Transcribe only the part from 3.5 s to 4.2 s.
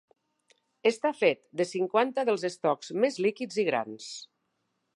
i grans.